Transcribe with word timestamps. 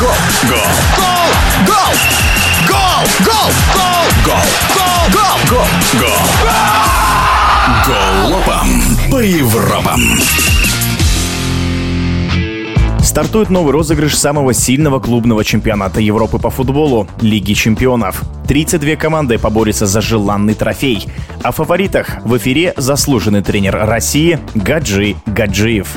Гол! 0.00 0.10
Гол! 0.48 0.58
Гол! 1.66 1.94
Гол! 2.68 3.04
Гол! 3.24 3.50
Гол! 3.74 3.92
Гол! 4.24 4.40
Гол! 5.12 5.34
Гол! 5.50 5.66
Гол! 6.00 6.54
Голопом 7.86 8.68
по 9.10 9.18
Европам. 9.18 10.00
Стартует 13.00 13.50
новый 13.50 13.72
розыгрыш 13.72 14.16
самого 14.16 14.52
сильного 14.52 14.98
клубного 14.98 15.44
чемпионата 15.44 16.00
Европы 16.00 16.38
по 16.38 16.50
футболу– 16.50 17.06
Лиги 17.20 17.52
чемпионов. 17.52 18.22
32 18.48 18.96
команды 18.96 19.38
поборются 19.38 19.86
за 19.86 20.00
желанный 20.00 20.54
трофей. 20.54 21.06
О 21.42 21.52
фаворитах 21.52 22.24
в 22.24 22.36
эфире 22.38 22.74
заслуженный 22.76 23.42
тренер 23.42 23.76
России 23.86 24.40
Гаджи 24.54 25.14
Гаджиев. 25.26 25.88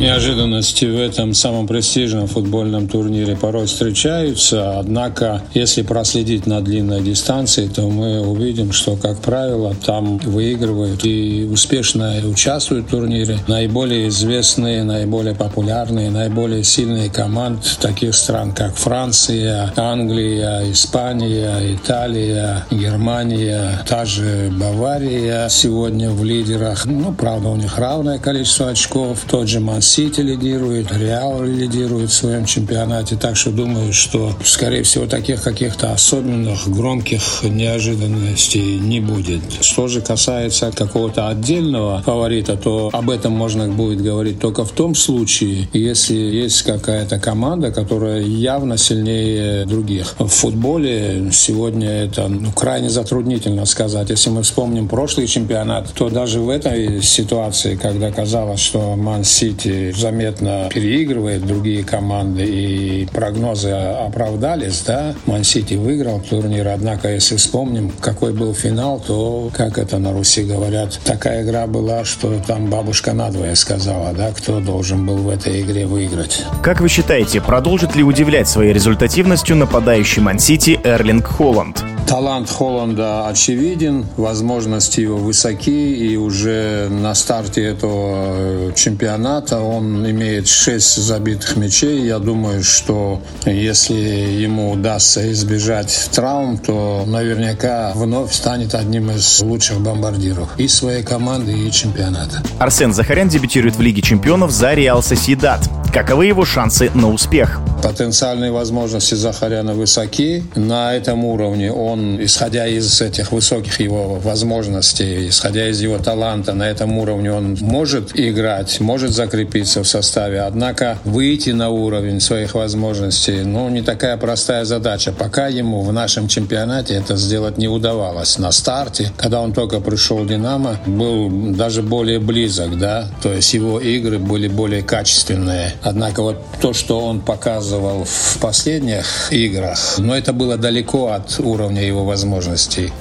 Неожиданности 0.00 0.86
в 0.86 0.98
этом 0.98 1.34
самом 1.34 1.66
престижном 1.66 2.26
футбольном 2.26 2.88
турнире 2.88 3.36
порой 3.36 3.66
встречаются, 3.66 4.78
однако, 4.78 5.42
если 5.52 5.82
проследить 5.82 6.46
на 6.46 6.62
длинной 6.62 7.02
дистанции, 7.02 7.68
то 7.68 7.82
мы 7.82 8.26
увидим, 8.26 8.72
что, 8.72 8.96
как 8.96 9.18
правило, 9.18 9.76
там 9.84 10.16
выигрывают 10.16 11.04
и 11.04 11.44
успешно 11.44 12.14
участвуют 12.24 12.86
в 12.86 12.90
турнире 12.90 13.40
наиболее 13.46 14.08
известные, 14.08 14.84
наиболее 14.84 15.34
популярные, 15.34 16.10
наиболее 16.10 16.64
сильные 16.64 17.10
команды 17.10 17.60
таких 17.78 18.14
стран, 18.14 18.52
как 18.52 18.76
Франция, 18.76 19.70
Англия, 19.76 20.72
Испания, 20.72 21.74
Италия, 21.74 22.64
Германия, 22.70 23.84
та 23.86 24.06
же 24.06 24.50
Бавария 24.58 25.50
сегодня 25.50 26.08
в 26.08 26.24
лидерах. 26.24 26.86
Ну, 26.86 27.12
правда, 27.12 27.50
у 27.50 27.56
них 27.56 27.76
равное 27.76 28.18
количество 28.18 28.70
очков. 28.70 29.26
Тот 29.28 29.46
же 29.46 29.60
Ман 29.60 29.82
Сити 29.90 30.20
лидирует, 30.20 30.92
Реал 30.96 31.42
лидирует 31.42 32.10
в 32.10 32.14
своем 32.14 32.44
чемпионате. 32.44 33.16
Так 33.16 33.36
что 33.36 33.50
думаю, 33.50 33.92
что, 33.92 34.32
скорее 34.44 34.84
всего, 34.84 35.06
таких 35.06 35.42
каких-то 35.42 35.92
особенных, 35.92 36.68
громких 36.68 37.42
неожиданностей 37.42 38.78
не 38.78 39.00
будет. 39.00 39.42
Что 39.62 39.88
же 39.88 40.00
касается 40.00 40.70
какого-то 40.70 41.26
отдельного 41.26 42.02
фаворита, 42.02 42.56
то 42.56 42.90
об 42.92 43.10
этом 43.10 43.32
можно 43.32 43.66
будет 43.66 44.00
говорить 44.00 44.38
только 44.38 44.64
в 44.64 44.70
том 44.70 44.94
случае, 44.94 45.68
если 45.72 46.14
есть 46.14 46.62
какая-то 46.62 47.18
команда, 47.18 47.72
которая 47.72 48.20
явно 48.20 48.78
сильнее 48.78 49.66
других. 49.66 50.14
В 50.20 50.28
футболе 50.28 51.30
сегодня 51.32 52.04
это 52.04 52.28
ну, 52.28 52.52
крайне 52.52 52.90
затруднительно 52.90 53.64
сказать. 53.64 54.10
Если 54.10 54.30
мы 54.30 54.44
вспомним 54.44 54.86
прошлый 54.86 55.26
чемпионат, 55.26 55.92
то 55.94 56.08
даже 56.10 56.38
в 56.38 56.48
этой 56.48 57.02
ситуации, 57.02 57.74
когда 57.74 58.12
казалось, 58.12 58.60
что 58.60 58.94
Ман-Сити 58.94 59.79
заметно 59.96 60.68
переигрывает 60.72 61.46
другие 61.46 61.84
команды, 61.84 62.44
и 62.44 63.06
прогнозы 63.12 63.70
оправдались, 63.70 64.82
да. 64.86 65.14
Ман-Сити 65.26 65.74
выиграл 65.74 66.20
турнир, 66.20 66.68
однако, 66.68 67.08
если 67.08 67.36
вспомним, 67.36 67.92
какой 68.00 68.32
был 68.32 68.54
финал, 68.54 69.00
то, 69.00 69.50
как 69.54 69.78
это 69.78 69.98
на 69.98 70.12
Руси 70.12 70.42
говорят, 70.42 70.98
такая 71.04 71.42
игра 71.42 71.66
была, 71.66 72.04
что 72.04 72.40
там 72.46 72.66
бабушка 72.66 73.12
надвое 73.12 73.54
сказала, 73.54 74.12
да, 74.12 74.32
кто 74.32 74.60
должен 74.60 75.06
был 75.06 75.16
в 75.16 75.28
этой 75.28 75.60
игре 75.62 75.86
выиграть. 75.86 76.44
Как 76.62 76.80
вы 76.80 76.88
считаете, 76.88 77.40
продолжит 77.40 77.96
ли 77.96 78.02
удивлять 78.02 78.48
своей 78.48 78.72
результативностью 78.72 79.56
нападающий 79.56 80.22
Ман-Сити 80.22 80.80
Эрлинг 80.84 81.26
Холланд? 81.26 81.84
Талант 82.06 82.50
Холланда 82.50 83.28
очевиден, 83.28 84.04
возможности 84.16 85.00
его 85.00 85.16
высоки, 85.16 85.94
и 85.94 86.16
уже 86.16 86.88
на 86.90 87.14
старте 87.14 87.64
этого 87.64 88.72
чемпионата 88.74 89.60
он 89.60 90.08
имеет 90.10 90.48
6 90.48 90.96
забитых 90.96 91.56
мячей. 91.56 92.04
Я 92.04 92.18
думаю, 92.18 92.64
что 92.64 93.20
если 93.46 93.94
ему 93.94 94.72
удастся 94.72 95.30
избежать 95.32 96.10
травм, 96.12 96.58
то 96.58 97.04
наверняка 97.06 97.92
вновь 97.94 98.32
станет 98.32 98.74
одним 98.74 99.10
из 99.10 99.40
лучших 99.40 99.80
бомбардиров 99.80 100.48
и 100.58 100.66
своей 100.66 101.02
команды, 101.02 101.52
и 101.52 101.70
чемпионата. 101.70 102.42
Арсен 102.58 102.92
Захарян 102.92 103.28
дебютирует 103.28 103.76
в 103.76 103.80
Лиге 103.80 104.02
чемпионов 104.02 104.50
за 104.50 104.74
Реал 104.74 105.02
Соседат. 105.02 105.60
Каковы 105.92 106.26
его 106.26 106.44
шансы 106.44 106.90
на 106.94 107.10
успех? 107.10 107.60
Потенциальные 107.82 108.52
возможности 108.52 109.14
Захаряна 109.14 109.72
высоки. 109.72 110.44
На 110.54 110.94
этом 110.94 111.24
уровне 111.24 111.72
он, 111.72 112.22
исходя 112.22 112.66
из 112.66 113.00
этих 113.00 113.32
высоких 113.32 113.80
его 113.80 114.16
возможностей, 114.16 115.28
исходя 115.28 115.68
из 115.68 115.80
его 115.80 115.98
таланта, 115.98 116.52
на 116.52 116.68
этом 116.68 116.98
уровне 116.98 117.32
он 117.32 117.56
может 117.60 118.18
играть, 118.18 118.80
может 118.80 119.12
закрепиться 119.12 119.82
в 119.82 119.88
составе. 119.88 120.42
Однако 120.42 120.98
выйти 121.04 121.50
на 121.50 121.70
уровень 121.70 122.20
своих 122.20 122.54
возможностей, 122.54 123.42
ну, 123.44 123.68
не 123.70 123.82
такая 123.82 124.16
простая 124.18 124.64
задача. 124.64 125.12
Пока 125.12 125.48
ему 125.48 125.80
в 125.80 125.92
нашем 125.92 126.28
чемпионате 126.28 126.94
это 126.94 127.16
сделать 127.16 127.56
не 127.56 127.68
удавалось. 127.68 128.38
На 128.38 128.52
старте, 128.52 129.10
когда 129.16 129.40
он 129.40 129.52
только 129.52 129.80
пришел 129.80 130.18
в 130.18 130.28
«Динамо», 130.28 130.78
был 130.86 131.30
даже 131.30 131.82
более 131.82 132.20
близок, 132.20 132.78
да, 132.78 133.08
то 133.22 133.32
есть 133.32 133.54
его 133.54 133.80
игры 133.80 134.18
были 134.18 134.48
более 134.48 134.82
качественные. 134.82 135.74
Однако 135.82 136.22
вот 136.22 136.36
то, 136.60 136.72
что 136.72 137.00
он 137.00 137.20
показывал 137.20 137.69
показывал 137.70 138.04
в 138.04 138.38
последних 138.40 139.32
играх, 139.32 139.98
но 139.98 140.16
это 140.16 140.32
было 140.32 140.56
далеко 140.56 141.08
от 141.12 141.38
уровня 141.38 141.82
его 141.82 142.04
возможностей. 142.04 142.92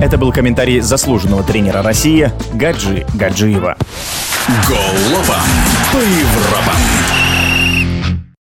Это 0.00 0.18
был 0.18 0.32
комментарий 0.32 0.80
заслуженного 0.80 1.44
тренера 1.44 1.82
России 1.82 2.32
Гаджи 2.54 3.06
Гаджиева. 3.14 3.76
Голова 4.68 5.42
по 5.92 5.98
Европам. 5.98 7.11